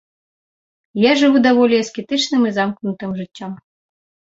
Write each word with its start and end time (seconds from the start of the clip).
Я 1.01 1.11
жыву 1.21 1.37
даволі 1.49 1.75
аскетычным 1.83 2.41
і 2.51 2.59
замкнутым 2.59 3.11
жыццём. 3.23 3.51